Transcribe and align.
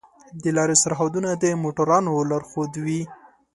د 0.43 0.45
لارې 0.57 0.75
سرحدونه 0.83 1.29
د 1.43 1.45
موټروانو 1.63 2.11
لارښود 2.29 2.71
وي. 2.85 3.01